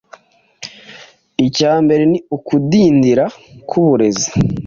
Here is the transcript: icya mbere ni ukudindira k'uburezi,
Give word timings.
icya 1.47 1.71
mbere 1.83 2.03
ni 2.11 2.19
ukudindira 2.35 3.25
k'uburezi, 3.69 4.29